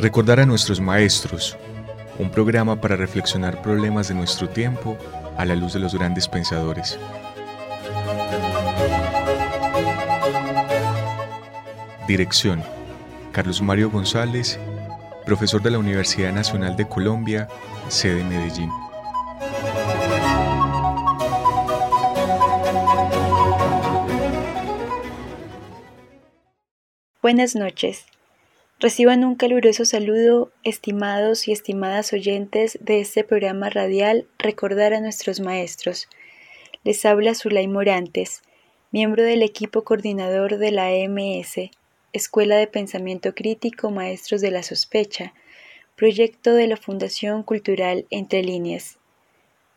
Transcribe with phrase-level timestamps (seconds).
[0.00, 1.56] Recordar a nuestros maestros,
[2.20, 4.96] un programa para reflexionar problemas de nuestro tiempo
[5.36, 6.96] a la luz de los grandes pensadores.
[12.06, 12.62] Dirección,
[13.32, 14.60] Carlos Mario González,
[15.26, 17.48] profesor de la Universidad Nacional de Colombia,
[17.88, 18.70] sede Medellín.
[27.20, 28.06] Buenas noches.
[28.80, 35.40] Reciban un caluroso saludo, estimados y estimadas oyentes de este programa radial Recordar a nuestros
[35.40, 36.08] maestros.
[36.84, 38.40] Les habla Zulay Morantes,
[38.92, 41.72] miembro del equipo coordinador de la EMS,
[42.12, 45.34] Escuela de Pensamiento Crítico Maestros de la Sospecha,
[45.96, 49.00] proyecto de la Fundación Cultural Entre Líneas.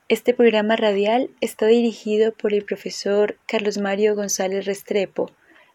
[0.09, 5.31] Este programa radial está dirigido por el profesor Carlos Mario González Restrepo,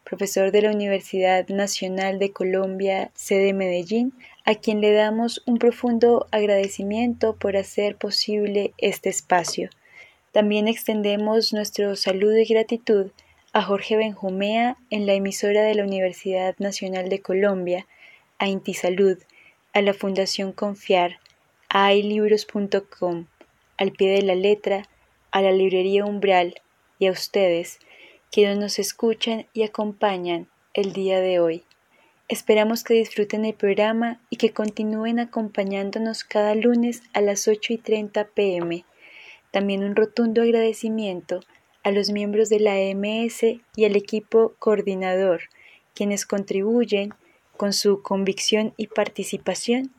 [0.08, 4.12] profesor de la Universidad Nacional de Colombia, sede Medellín,
[4.44, 9.68] a quien le damos un profundo agradecimiento por hacer posible este espacio.
[10.30, 13.10] También extendemos nuestro saludo y gratitud
[13.52, 17.86] a Jorge Benjumea en la emisora de la Universidad Nacional de Colombia,
[18.38, 19.18] a Intisalud,
[19.72, 21.18] a la Fundación Confiar,
[21.68, 23.26] a iLibros.com,
[23.76, 24.88] al pie de la letra,
[25.32, 26.62] a la librería Umbral
[27.00, 27.80] y a ustedes,
[28.36, 31.64] quienes nos escuchan y acompañan el día de hoy.
[32.28, 37.78] Esperamos que disfruten el programa y que continúen acompañándonos cada lunes a las 8 y
[37.78, 38.84] 30 pm.
[39.52, 41.40] También un rotundo agradecimiento
[41.82, 43.42] a los miembros de la EMS
[43.74, 45.44] y al equipo coordinador,
[45.94, 47.14] quienes contribuyen
[47.56, 49.94] con su convicción y participación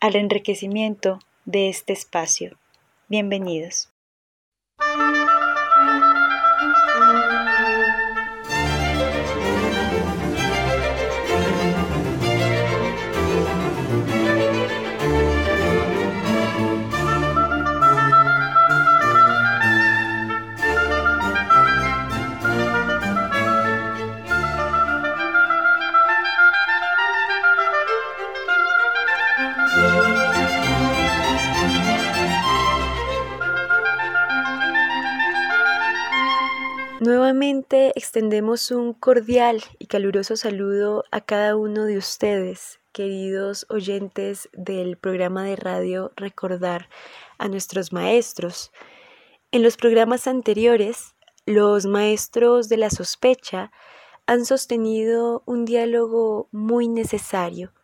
[0.00, 2.56] al enriquecimiento de este espacio.
[3.10, 3.93] Bienvenidos.
[37.04, 44.96] Nuevamente extendemos un cordial y caluroso saludo a cada uno de ustedes, queridos oyentes del
[44.96, 46.88] programa de radio Recordar
[47.36, 48.72] a nuestros maestros.
[49.52, 53.70] En los programas anteriores, los maestros de la sospecha
[54.26, 57.74] han sostenido un diálogo muy necesario,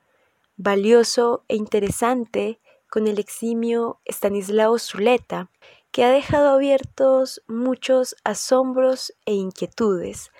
[0.63, 2.61] valioso e interesante
[2.91, 5.51] con el eximio Stanislao Zuleta,
[5.91, 10.31] que ha dejado abiertos muchos asombros e inquietudes,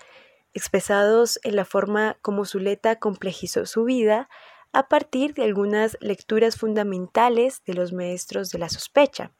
[0.53, 4.29] expresados en la forma como Zuleta complejizó su vida
[4.73, 9.31] a partir de algunas lecturas fundamentales de los maestros de la sospecha,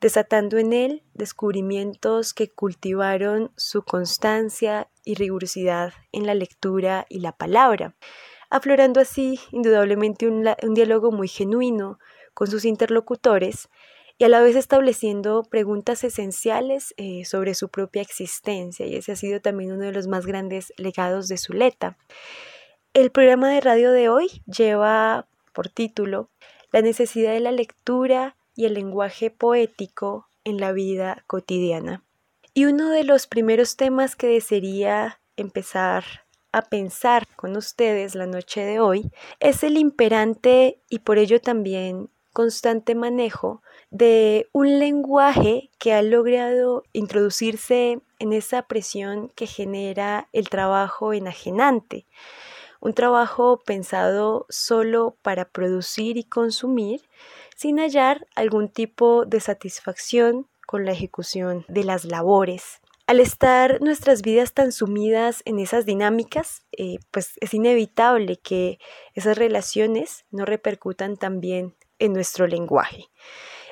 [0.00, 7.32] desatando en él descubrimientos que cultivaron su constancia y rigurosidad en la lectura y la
[7.32, 7.94] palabra,
[8.50, 10.44] aflorando así indudablemente un,
[10.74, 11.98] diálogo muy genuino
[12.34, 13.68] con sus interlocutores
[14.16, 19.16] y a la vez estableciendo preguntas esenciales eh, sobre su propia existencia, y ese ha
[19.16, 21.96] sido también uno de los más grandes legados de Zuleta.
[22.94, 26.30] El programa de radio de hoy lleva por título
[26.72, 32.02] La necesidad de la lectura y el lenguaje poético en la vida cotidiana.
[32.54, 38.64] Y uno de los primeros temas que desearía empezar a pensar con ustedes la noche
[38.64, 39.10] de hoy
[39.40, 46.84] es el imperante y por ello también constante manejo de un lenguaje que ha logrado
[46.92, 52.06] introducirse en esa presión que genera el trabajo enajenante,
[52.80, 57.02] un trabajo pensado solo para producir y consumir
[57.56, 62.80] sin hallar algún tipo de satisfacción con la ejecución de las labores.
[63.08, 68.78] Al estar nuestras vidas tan sumidas en esas dinámicas, eh, pues es inevitable que
[69.14, 73.08] esas relaciones no repercutan también en nuestro lenguaje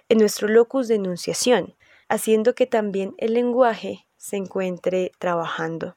[0.08, 1.76] en nuestro locus de enunciación,
[2.08, 5.96] haciendo que también el lenguaje se encuentre trabajando.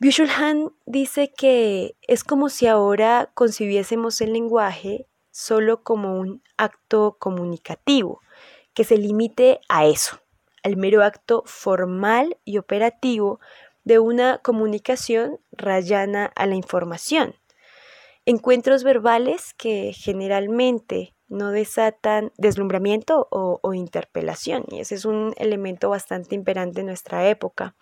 [0.00, 7.16] byung Han dice que es como si ahora concibiésemos el lenguaje solo como un acto
[7.18, 8.20] comunicativo,
[8.74, 10.20] que se limite a eso,
[10.68, 13.40] al mero acto formal y operativo
[13.84, 17.34] de una comunicación rayana a la información.
[18.26, 26.34] Encuentros verbales que generalmente no desatan deslumbramiento o, interpelación, y ese es un elemento bastante
[26.34, 27.74] imperante en nuestra época.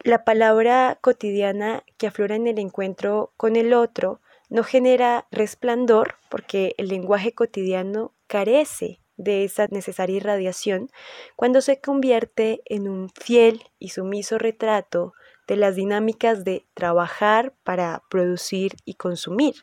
[0.00, 4.20] La palabra cotidiana que aflora en el encuentro con el otro
[4.50, 10.90] no genera resplandor porque el lenguaje cotidiano carece de esa necesaria irradiación
[11.36, 15.12] cuando se convierte en un fiel y sumiso retrato
[15.46, 19.56] de las dinámicas de trabajar para producir y consumir,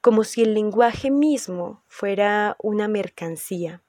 [0.00, 3.82] como si el lenguaje mismo fuera una mercancía.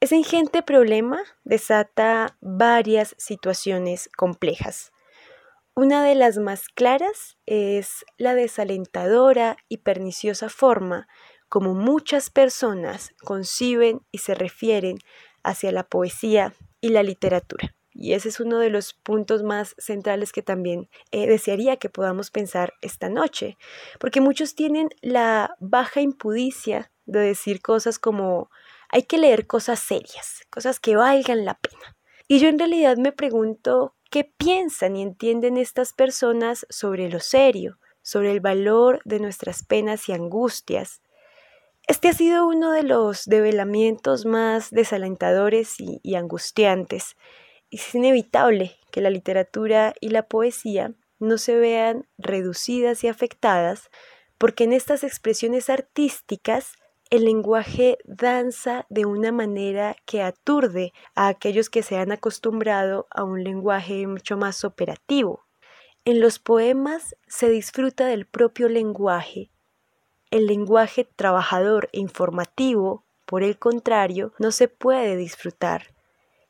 [0.00, 4.92] Ese ingente problema desata varias situaciones complejas.
[5.74, 11.08] Una de las más claras es la desalentadora y perniciosa forma
[11.52, 14.96] como muchas personas conciben y se refieren
[15.42, 17.74] hacia la poesía y la literatura.
[17.92, 22.30] Y ese es uno de los puntos más centrales que también eh, desearía que podamos
[22.30, 23.58] pensar esta noche,
[24.00, 28.48] porque muchos tienen la baja impudicia de decir cosas como
[28.88, 31.98] hay que leer cosas serias, cosas que valgan la pena.
[32.28, 37.78] Y yo en realidad me pregunto qué piensan y entienden estas personas sobre lo serio,
[38.00, 41.02] sobre el valor de nuestras penas y angustias,
[41.92, 47.16] este ha sido uno de los develamientos más desalentadores y, angustiantes.
[47.70, 53.90] Es inevitable que la literatura y la poesía no se vean reducidas y afectadas
[54.38, 56.72] porque en estas expresiones artísticas
[57.10, 63.22] el lenguaje danza de una manera que aturde a aquellos que se han acostumbrado a
[63.22, 65.44] un lenguaje mucho más operativo.
[66.06, 69.51] En los poemas se disfruta del propio lenguaje
[70.32, 75.94] el lenguaje trabajador e informativo, por el contrario, no se puede disfrutar.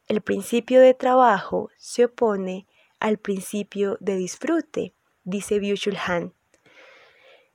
[0.06, 2.66] El principio de trabajo se opone
[3.00, 4.94] al principio de disfrute,
[5.24, 6.32] dice Byung-Chul.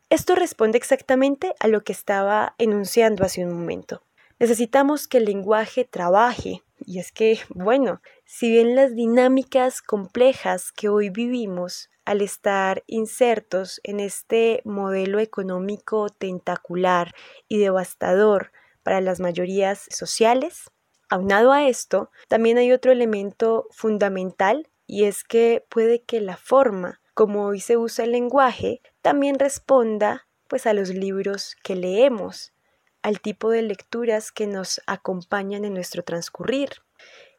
[0.09, 4.03] Esto responde exactamente a lo que estaba enunciando hace un momento.
[4.37, 10.89] Necesitamos que el lenguaje trabaje, y es que, bueno, si bien las dinámicas complejas que
[10.89, 17.13] hoy vivimos al estar insertos en este modelo económico tentacular
[17.49, 20.71] y devastador para las mayorías sociales.
[21.09, 27.01] Aunado a esto, también hay otro elemento fundamental y es que puede que la forma
[27.13, 32.53] como hoy se usa el lenguaje también responda pues a los libros que leemos,
[33.01, 36.69] al tipo de lecturas que nos acompañan en nuestro transcurrir.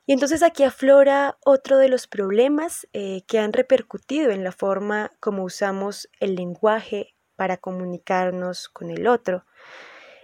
[0.08, 5.12] Y entonces aquí aflora otro de los problemas eh, que han repercutido en la forma
[5.20, 9.44] como usamos el lenguaje para comunicarnos con el otro,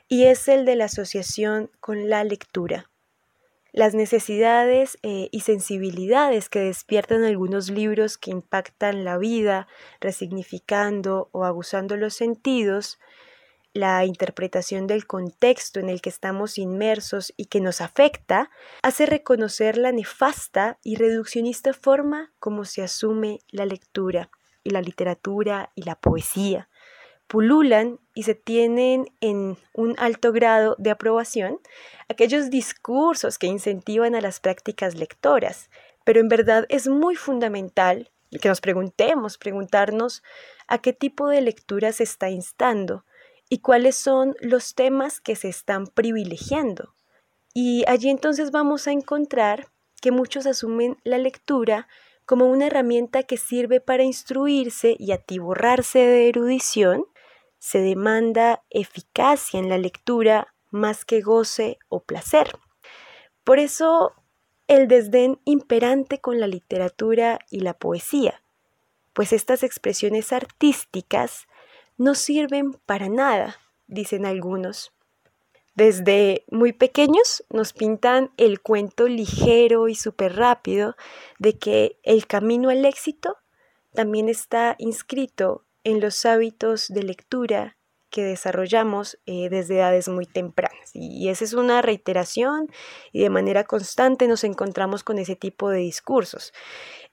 [0.08, 2.90] y es el de la asociación con la lectura.
[3.72, 9.68] Las necesidades eh, y sensibilidades que despiertan algunos libros que impactan la vida,
[10.00, 12.98] resignificando o abusando los sentidos,
[13.74, 18.50] la interpretación del contexto en el que estamos inmersos y que nos afecta,
[18.82, 24.30] hace reconocer la nefasta y reduccionista forma como se asume la lectura
[24.62, 26.68] y la literatura y la poesía.
[27.26, 31.58] Pululan y se tienen en un alto grado de aprobación
[32.08, 35.68] aquellos discursos que incentivan a las prácticas lectoras,
[36.04, 40.22] pero en verdad es muy fundamental que nos preguntemos, preguntarnos
[40.66, 43.04] a qué tipo de lectura se está instando,
[43.48, 46.94] y cuáles son los temas que se están privilegiando.
[47.52, 49.68] Y allí entonces vamos a encontrar
[50.00, 51.88] que muchos asumen la lectura
[52.26, 57.04] como una herramienta que sirve para instruirse y atiborrarse de erudición,
[57.58, 62.58] se demanda eficacia en la lectura más que goce o placer.
[63.44, 64.12] Por eso
[64.66, 68.42] el desdén imperante con la literatura y la poesía,
[69.12, 71.46] pues estas expresiones artísticas
[71.96, 74.92] no sirven para nada, dicen algunos.
[75.74, 80.94] Desde muy pequeños nos pintan el cuento ligero y súper rápido
[81.38, 83.36] de que el camino al éxito
[83.92, 87.76] también está inscrito en los hábitos de lectura
[88.08, 90.90] que desarrollamos eh, desde edades muy tempranas.
[90.94, 92.68] Y esa es una reiteración
[93.10, 96.52] y de manera constante nos encontramos con ese tipo de discursos.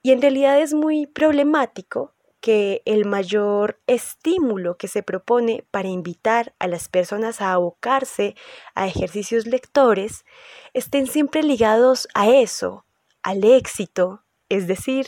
[0.04, 6.54] Y en realidad es muy problemático que el mayor estímulo que se propone para invitar
[6.60, 8.36] a las personas a abocarse
[8.74, 10.26] a ejercicios lectores
[10.74, 12.86] estén siempre ligados a eso,
[13.22, 15.08] al éxito, es decir,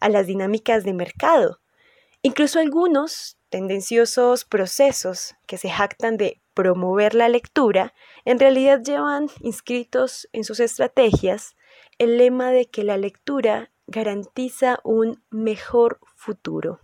[0.00, 1.60] a las dinámicas de mercado.
[2.22, 10.28] Incluso algunos tendenciosos procesos que se jactan de promover la lectura, en realidad llevan inscritos
[10.32, 11.54] en sus estrategias
[11.98, 16.80] el lema de que la lectura garantiza un mejor futuro.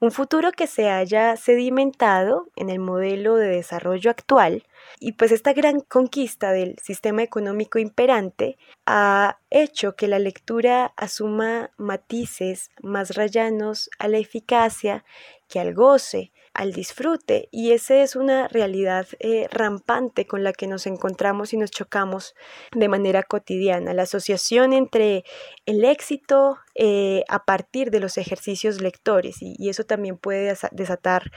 [0.00, 4.62] Un futuro que se haya sedimentado en el modelo de desarrollo actual
[5.00, 11.72] y pues esta gran conquista del sistema económico imperante ha hecho que la lectura asuma
[11.78, 15.04] matices más rayanos a la eficacia
[15.48, 20.66] que al goce, al disfrute y esa es una realidad eh, rampante con la que
[20.66, 22.34] nos encontramos y nos chocamos
[22.74, 23.94] de manera cotidiana.
[23.94, 25.22] La asociación entre
[25.66, 31.30] el éxito eh, a partir de los ejercicios lectores y, eso también puede desatar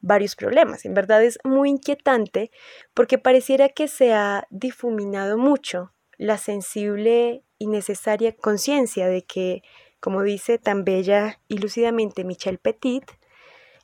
[0.00, 0.84] varios problemas.
[0.84, 2.50] En verdad es muy inquietante
[2.92, 9.62] porque pareciera que se ha difuminado mucho la sensible y necesaria conciencia de que,
[10.00, 13.04] como dice tan bella y lúcidamente Michel Petit,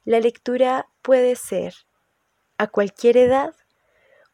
[0.05, 1.75] la lectura puede ser,
[2.59, 3.55] a cualquier edad,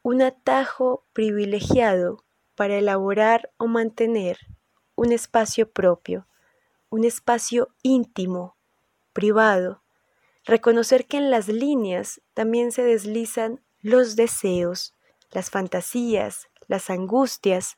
[0.03, 4.39] un atajo privilegiado para elaborar o mantener
[4.95, 6.27] un espacio propio,
[6.89, 8.57] un espacio íntimo,
[9.13, 9.83] privado,
[10.45, 14.95] reconocer que en las líneas también se deslizan los deseos,
[15.31, 17.77] las fantasías, las angustias,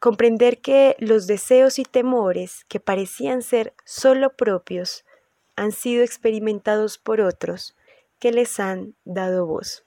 [0.00, 5.04] comprender que los deseos y temores que parecían ser solo propios
[5.58, 7.76] han sido experimentados por otros
[8.18, 9.84] que les han dado voz.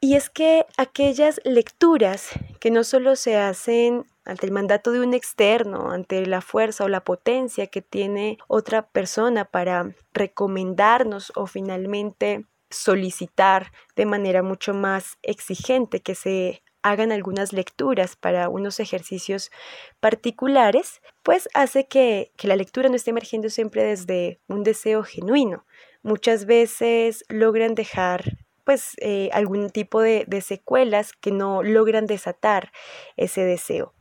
[0.00, 5.14] Y es que aquellas lecturas que no solo se hacen ante el mandato de un
[5.14, 12.44] externo, ante la fuerza o la potencia que tiene otra persona para recomendarnos o finalmente
[12.70, 19.50] solicitar de manera mucho más exigente que se hagan algunas lecturas para unos ejercicios
[20.00, 25.66] particulares, pues hace que, la lectura no esté emergiendo siempre desde un deseo genuino.
[26.02, 32.70] Muchas veces logran dejar pues eh, algún tipo de, de secuelas que no logran desatar
[33.16, 33.94] ese deseo.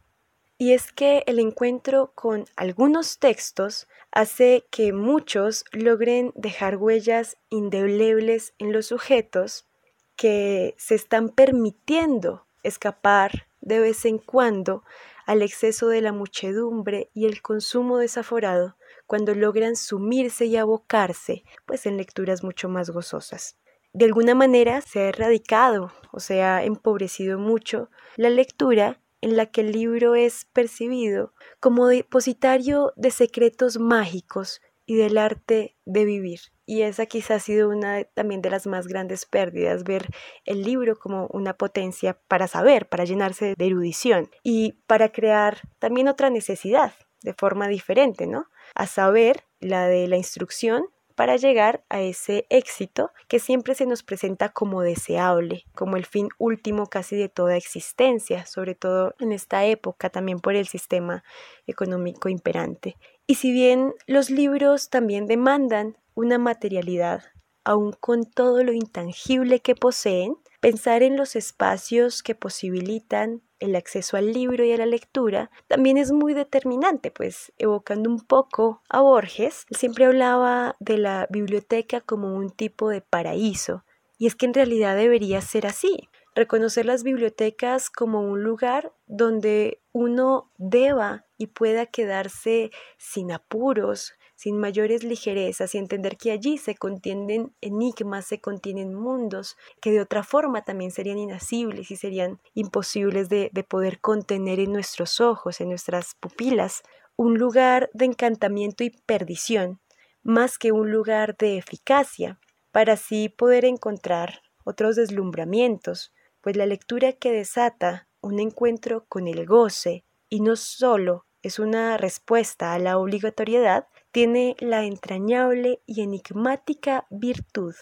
[0.57, 8.53] Y es que el encuentro con algunos textos hace que muchos logren dejar huellas indelebles
[8.57, 9.67] en los sujetos
[10.15, 14.83] que se están permitiendo escapar de vez en cuando
[15.25, 21.85] al exceso de la muchedumbre y el consumo desaforado cuando logran sumirse y abocarse pues
[21.85, 23.57] en lecturas mucho más gozosas.
[23.93, 29.47] De alguna manera se ha erradicado o se ha empobrecido mucho la lectura en la
[29.47, 36.39] que el libro es percibido como depositario de secretos mágicos y del arte de vivir.
[36.67, 40.07] Y esa quizá ha sido una también de las más grandes pérdidas, ver
[40.45, 46.09] el libro como una potencia para saber, para llenarse de erudición y para crear también
[46.09, 46.93] otra necesidad
[47.23, 48.45] de forma diferente, ¿no?
[48.75, 54.03] A saber, la de la instrucción para llegar a ese éxito que siempre se nos
[54.03, 59.65] presenta como deseable, como el fin último casi de toda existencia, sobre todo en esta
[59.65, 61.23] época también por el sistema
[61.65, 62.97] económico imperante.
[63.27, 67.23] Y si bien los libros también demandan una materialidad,
[67.65, 74.15] aun con todo lo intangible que poseen, pensar en los espacios que posibilitan el acceso
[74.15, 79.01] al libro y a la lectura también es muy determinante, pues evocando un poco a
[79.01, 83.83] Borges, siempre hablaba de la biblioteca como un tipo de paraíso,
[84.17, 89.81] y es que en realidad debería ser así, reconocer las bibliotecas como un lugar donde
[89.97, 96.75] uno deba y pueda quedarse sin apuros, sin mayores ligerezas y entender que allí se
[96.75, 103.27] contienen enigmas, se contienen mundos que de otra forma también serían inacibles y serían imposibles
[103.27, 106.83] de, de poder contener en nuestros ojos, en nuestras pupilas.
[107.15, 109.79] Un lugar de encantamiento y perdición,
[110.21, 112.39] más que un lugar de eficacia,
[112.71, 119.45] para así poder encontrar otros deslumbramientos, pues la lectura que desata un encuentro con el
[119.45, 127.07] goce y no solo es una respuesta a la obligatoriedad, tiene la entrañable y enigmática
[127.09, 127.73] virtud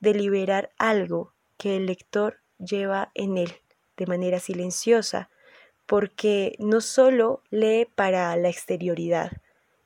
[0.00, 3.52] de liberar algo que el lector lleva en él
[3.96, 5.30] de manera silenciosa,
[5.86, 9.32] porque no solo lee para la exterioridad,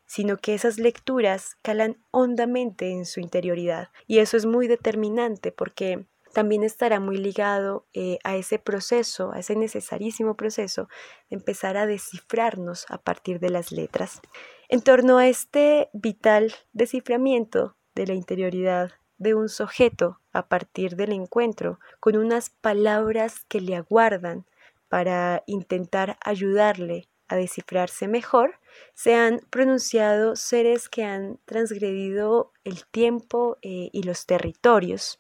[0.07, 3.91] sino que esas lecturas calan hondamente en su interioridad.
[4.07, 6.07] Y eso es muy determinante porque
[6.39, 10.89] también estará muy ligado eh, a ese proceso, a ese necesarísimo proceso
[11.29, 14.21] de empezar a descifrarnos a partir de las letras.
[14.69, 21.11] En torno a este vital desciframiento de la interioridad de un sujeto a partir del
[21.11, 24.47] encuentro con unas palabras que le aguardan
[24.89, 28.61] para intentar ayudarle a descifrarse mejor,
[28.95, 35.19] se han pronunciado seres que han transgredido el tiempo eh, y los territorios,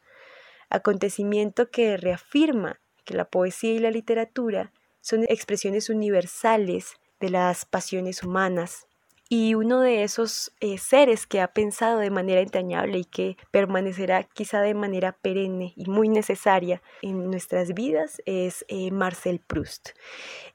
[0.70, 8.22] acontecimiento que reafirma que la poesía y la literatura son expresiones universales de las pasiones
[8.22, 8.86] humanas.
[9.30, 14.24] Y uno de esos eh, seres que ha pensado de manera entrañable y que permanecerá
[14.24, 19.90] quizá de manera perenne y muy necesaria en nuestras vidas es eh, Marcel Proust.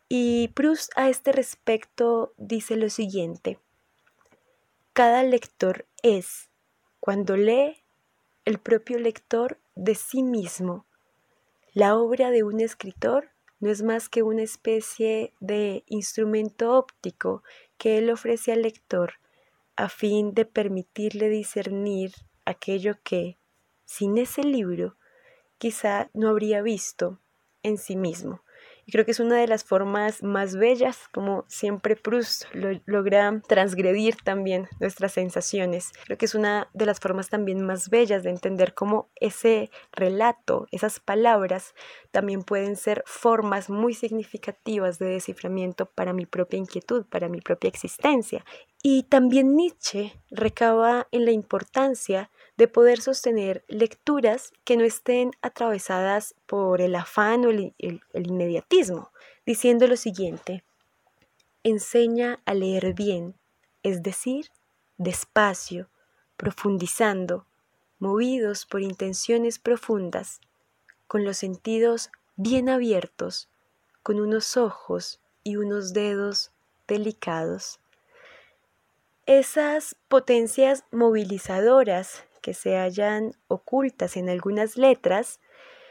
[0.09, 3.59] Y Proust a este respecto dice lo siguiente,
[4.93, 6.49] cada lector es,
[6.99, 7.82] cuando lee,
[8.45, 10.85] el propio lector de sí mismo.
[11.73, 17.43] La obra de un escritor no es más que una especie de instrumento óptico
[17.77, 19.13] que él ofrece al lector
[19.75, 22.11] a fin de permitirle discernir
[22.45, 23.37] aquello que,
[23.85, 24.97] sin ese libro,
[25.57, 27.19] quizá no habría visto
[27.63, 28.43] en sí mismo.
[28.85, 32.45] Y creo que es una de las formas más bellas, como siempre Proust
[32.85, 35.91] logra transgredir también nuestras sensaciones.
[36.05, 40.67] Creo que es una de las formas también más bellas de entender cómo ese relato,
[40.71, 41.73] esas palabras,
[42.11, 47.69] también pueden ser formas muy significativas de desciframiento para mi propia inquietud, para mi propia
[47.69, 48.43] existencia.
[48.81, 56.35] Y también Nietzsche recaba en la importancia de poder sostener lecturas que no estén atravesadas
[56.45, 57.73] por el afán o el,
[58.13, 59.11] inmediatismo,
[59.45, 60.63] diciendo lo siguiente,
[61.63, 63.35] enseña a leer bien,
[63.81, 64.51] es decir,
[64.97, 65.89] despacio,
[66.37, 67.45] profundizando,
[67.99, 70.39] movidos por intenciones profundas,
[71.07, 73.49] con los sentidos bien abiertos,
[74.03, 76.51] con unos ojos y unos dedos
[76.87, 77.79] delicados.
[79.25, 85.39] Esas potencias movilizadoras que se hallan ocultas en algunas letras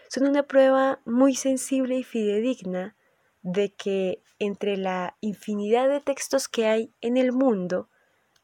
[0.08, 2.94] son una prueba muy sensible y fidedigna
[3.40, 7.88] de que entre la infinidad de textos que hay en el mundo,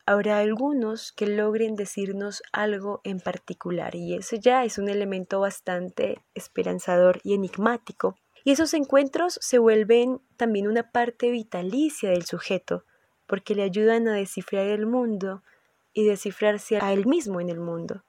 [0.07, 6.25] habrá algunos que logren decirnos algo en particular y eso ya es un elemento bastante
[6.35, 8.17] esperanzador y enigmático.
[8.43, 12.85] Y esos encuentros se vuelven también una parte vitalicia del sujeto,
[13.27, 15.43] porque le ayudan a descifrar el mundo
[15.93, 18.05] y descifrarse a él mismo en el mundo.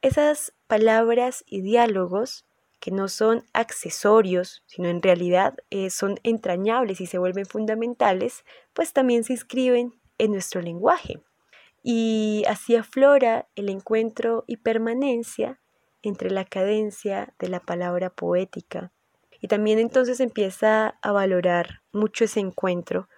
[0.00, 2.46] Esas palabras y diálogos
[2.80, 8.92] que no son accesorios, sino en realidad eh, son entrañables y se vuelven fundamentales, pues
[8.92, 11.22] también se inscriben en nuestro lenguaje.
[11.84, 15.60] Y así aflora el encuentro y permanencia
[16.02, 18.92] entre la cadencia de la palabra poética.
[19.40, 23.08] Y también entonces empieza a valorar mucho ese encuentro,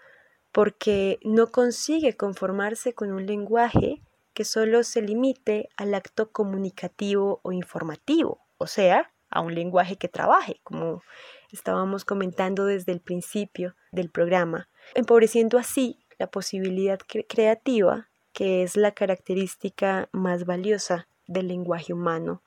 [0.54, 4.00] porque no consigue conformarse con un lenguaje
[4.34, 10.06] que solo se limite al acto comunicativo o informativo, o sea, a un lenguaje que
[10.06, 11.02] trabaje, como
[11.50, 18.92] estábamos comentando desde el principio del programa, empobreciendo así la posibilidad creativa, que es la
[18.92, 22.42] característica más valiosa del lenguaje humano.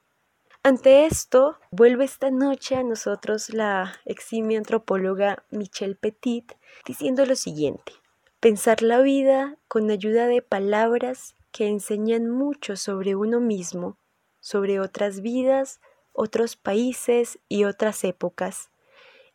[0.68, 6.52] Ante esto, vuelve esta noche a nosotros la eximia antropóloga Michelle Petit
[6.86, 7.94] diciendo lo siguiente.
[8.42, 13.98] Pensar la vida con ayuda de palabras que enseñan mucho sobre uno mismo,
[14.42, 15.80] sobre otras vidas,
[16.12, 18.70] otros países y otras épocas,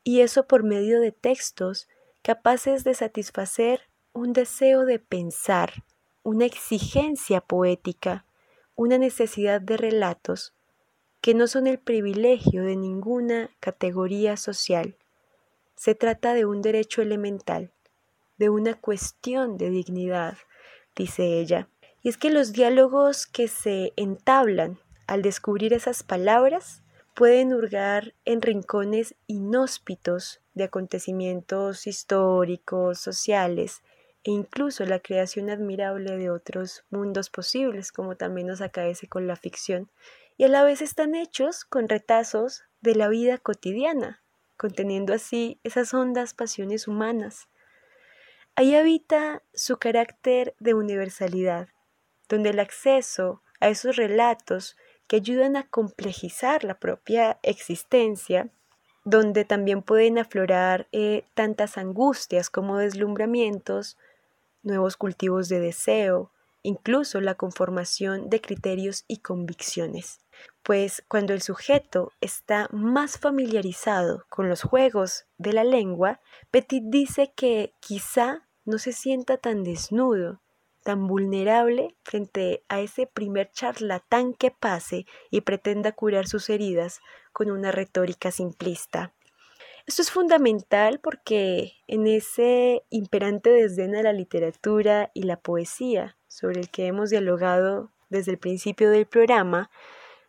[0.05, 1.89] y eso por medio de textos
[2.21, 5.83] capaces de satisfacer un deseo de pensar,
[6.25, 8.27] una exigencia poética,
[8.75, 10.53] una necesidad de relatos,
[11.23, 14.97] que no son el privilegio de ninguna categoría social.
[15.77, 17.71] Se trata de un derecho elemental,
[18.39, 20.37] de una cuestión de dignidad,
[20.97, 21.69] dice ella.
[22.03, 26.83] Y es que los diálogos que se entablan al descubrir esas palabras
[27.15, 33.83] pueden hurgar en rincones inhóspitos de acontecimientos históricos, sociales,
[34.25, 39.37] e incluso la creación admirable de otros mundos posibles, como también nos acaece con la
[39.37, 39.89] ficción,
[40.37, 44.23] y a la vez están hechos con retazos de la vida cotidiana,
[44.57, 47.49] conteniendo así esas hondas pasiones humanas.
[48.55, 51.69] Ahí habita su carácter de universalidad,
[52.29, 58.51] donde el acceso a esos relatos que ayudan a complejizar la propia existencia,
[59.05, 63.99] donde también pueden aflorar eh, tantas angustias como deslumbramientos,
[64.63, 70.21] nuevos cultivos de deseo, incluso la conformación de criterios y convicciones.
[70.63, 76.21] Pues cuando el sujeto está más familiarizado con los juegos de la lengua,
[76.51, 80.41] Petit dice que quizá no se sienta tan desnudo,
[80.83, 87.01] tan vulnerable frente a ese primer charlatán que pase y pretenda curar sus heridas
[87.33, 89.15] con una retórica simplista.
[89.87, 96.61] Esto es fundamental porque en ese imperante desdén a la literatura y la poesía sobre
[96.61, 99.71] el que hemos dialogado desde el principio del programa,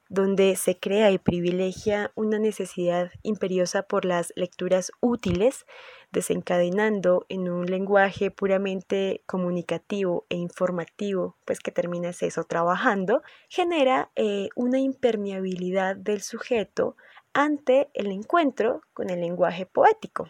[0.10, 5.66] donde se crea y privilegia una necesidad imperiosa por las lecturas útiles,
[6.12, 14.50] desencadenando en un lenguaje puramente comunicativo e informativo, pues que termina eso trabajando, genera eh,
[14.56, 16.96] una impermeabilidad del sujeto
[17.34, 20.30] ante el encuentro con el lenguaje poético.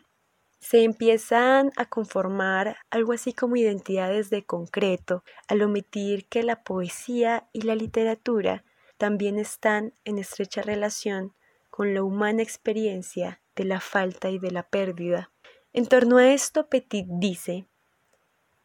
[0.63, 7.49] Se empiezan a conformar algo así como identidades de concreto, al omitir que la poesía
[7.51, 8.63] y la literatura
[8.97, 11.33] también están en estrecha relación
[11.69, 15.31] con la humana experiencia de la falta y de la pérdida.
[15.73, 17.65] En torno a esto, Petit dice,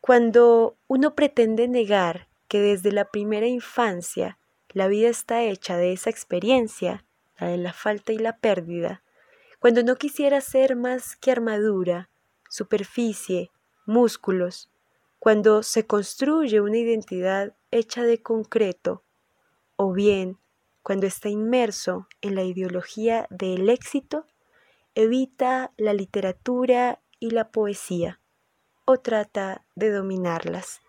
[0.00, 6.10] cuando uno pretende negar que desde la primera infancia la vida está hecha de esa
[6.10, 7.04] experiencia,
[7.40, 9.02] la de la falta y la pérdida,
[9.58, 12.10] cuando no quisiera ser más que armadura,
[12.48, 13.50] superficie,
[13.86, 14.70] músculos,
[15.18, 19.02] cuando se construye una identidad hecha de concreto,
[19.76, 20.38] o bien
[20.82, 24.26] cuando está inmerso en la ideología del éxito,
[24.94, 28.20] evita la literatura y la poesía,
[28.84, 30.80] o trata de dominarlas,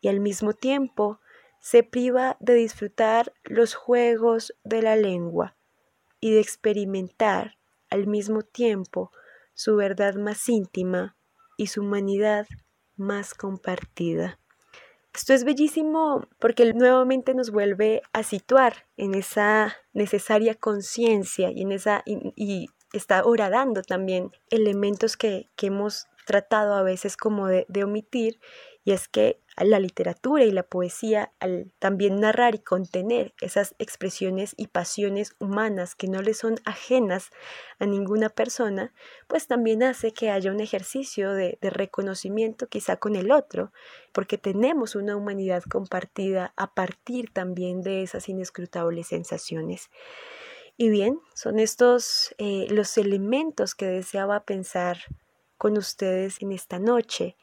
[0.00, 1.20] y al mismo tiempo
[1.60, 5.56] se priva de disfrutar los juegos de la lengua
[6.20, 7.56] y de experimentar
[7.92, 9.10] al mismo tiempo
[9.54, 11.16] su verdad más íntima
[11.56, 12.46] y su humanidad
[12.96, 14.38] más compartida.
[15.14, 21.72] Esto es bellísimo porque nuevamente nos vuelve a situar en esa necesaria conciencia y en
[21.72, 28.38] esa y, está horadando también elementos que, hemos tratado a veces como de omitir
[28.84, 34.54] y es que la literatura y la poesía, al también narrar y contener esas expresiones
[34.56, 37.30] y pasiones humanas que no le son ajenas
[37.78, 38.92] a ninguna persona,
[39.28, 43.72] pues también hace que haya un ejercicio de, de reconocimiento quizá con el otro,
[44.12, 49.90] porque tenemos una humanidad compartida a partir también de esas inescrutables sensaciones.
[50.76, 54.98] Y bien, son estos eh, los elementos que deseaba pensar
[55.58, 57.36] con ustedes en esta noche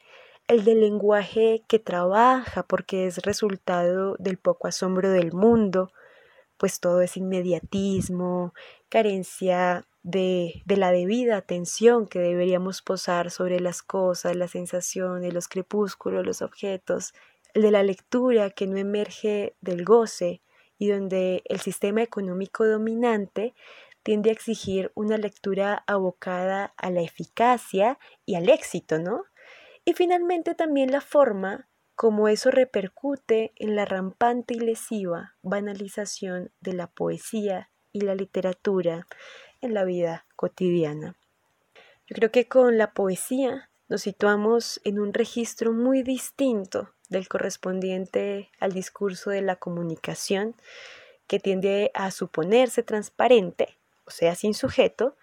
[0.50, 5.92] el del lenguaje que trabaja porque es resultado del poco asombro del mundo,
[6.56, 8.52] pues todo es inmediatismo,
[8.88, 16.26] carencia de, la debida atención que deberíamos posar sobre las cosas, las sensaciones, los crepúsculos,
[16.26, 17.14] los objetos,
[17.54, 20.42] el de la lectura que no emerge del goce
[20.78, 23.54] y donde el sistema económico dominante
[24.02, 29.22] tiende a exigir una lectura abocada a la eficacia y al éxito, ¿no?
[29.90, 36.74] Y finalmente también la forma como eso repercute en la rampante y lesiva banalización de
[36.74, 39.08] la poesía y la literatura
[39.60, 41.16] en la vida cotidiana.
[42.06, 48.48] Yo creo que con la poesía nos situamos en un registro muy distinto del correspondiente
[48.60, 50.54] al discurso de la comunicación,
[51.26, 55.16] que tiende a suponerse transparente, o sea, sin sujeto,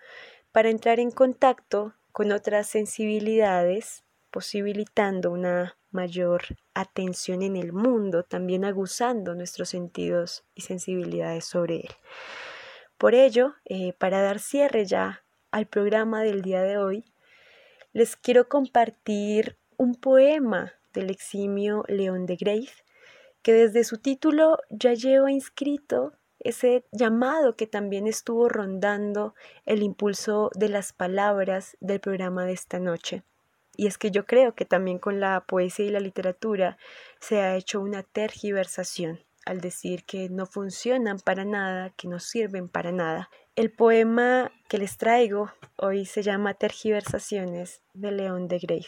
[0.51, 4.03] para entrar en contacto con otras sensibilidades
[4.37, 6.43] posibilitando una mayor
[6.75, 11.89] atención en el mundo, también aguzando nuestros sentidos y sensibilidades sobre él.
[12.99, 17.03] Por ello, eh, para dar cierre ya al programa del día de hoy,
[17.93, 22.69] les quiero compartir un poema del eximio León de Grave,
[23.41, 29.33] que desde su título ya lleva inscrito ese llamado que también estuvo rondando
[29.65, 33.23] el impulso de las palabras del programa de esta noche.
[33.77, 36.79] Y es que yo creo que también con la poesía y la literatura
[37.19, 42.67] se ha hecho una tergiversación al decir que no funcionan para nada, que no sirven
[42.67, 43.29] para nada.
[43.55, 48.87] El poema que les traigo hoy se llama Tergiversaciones de León de Grave.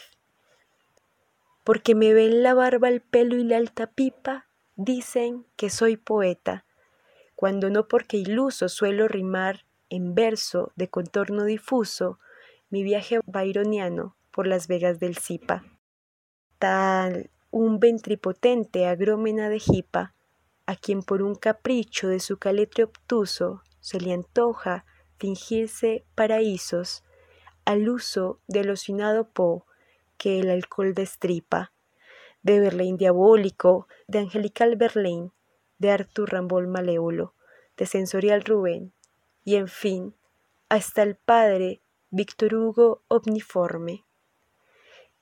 [1.64, 6.66] Porque me ven la barba, el pelo y la alta pipa, dicen que soy poeta,
[7.36, 12.18] cuando no porque iluso suelo rimar en verso de contorno difuso
[12.70, 15.64] mi viaje byroniano por las vegas del Zipa.
[16.58, 20.14] Tal un ventripotente agrómena de jipa,
[20.66, 24.84] a quien por un capricho de su caletre obtuso se le antoja
[25.18, 27.02] fingirse paraísos
[27.64, 29.66] al uso del ocinado po
[30.16, 31.72] que el alcohol destripa,
[32.42, 35.32] de Berlín diabólico, de angelical Berlín,
[35.78, 37.34] de Artur Rambol malévolo,
[37.76, 38.92] de sensorial Rubén,
[39.44, 40.14] y en fin,
[40.68, 44.04] hasta el padre Víctor Hugo omniforme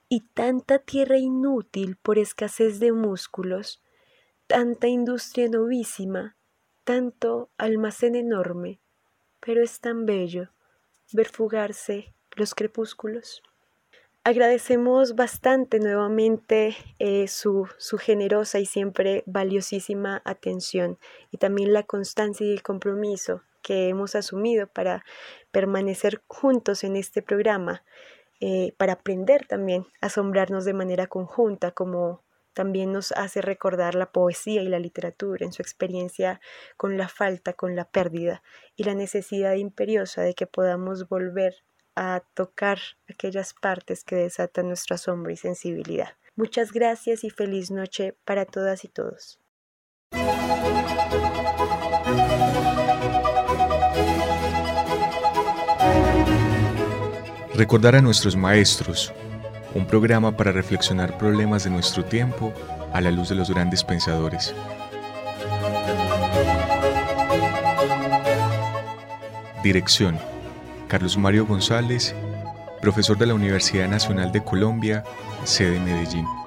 [0.09, 3.83] y tanta tierra inútil por escasez de músculos,
[4.47, 6.35] tanta industria novísima,
[6.83, 8.79] tanto almacén enorme,
[9.39, 10.49] pero es tan bello
[11.13, 13.43] ver fugarse los crepúsculos.
[14.23, 20.97] Agradecemos bastante nuevamente eh, su, su generosa y siempre valiosísima atención
[21.31, 25.05] y también la constancia y el compromiso que hemos asumido para
[25.51, 27.83] permanecer juntos en este programa
[28.39, 32.23] eh, para aprender también asombrarnos de manera conjunta, como
[32.53, 36.41] también nos hace recordar la poesía y la literatura en su experiencia
[36.77, 38.43] con la falta, con la pérdida
[38.75, 41.55] y la necesidad imperiosa de que podamos volver
[41.95, 46.13] a tocar aquellas partes que desatan nuestro asombro y sensibilidad.
[46.35, 49.39] Muchas gracias y feliz noche para todas y todos.
[57.59, 59.11] Recordar a nuestros maestros,
[59.75, 62.53] un programa para reflexionar problemas de nuestro tiempo
[62.93, 64.55] a la luz de los grandes pensadores.
[69.61, 70.17] Dirección,
[70.87, 72.15] Carlos Mario González,
[72.79, 75.03] profesor de la Universidad Nacional de Colombia,
[75.43, 76.38] sede Medellín.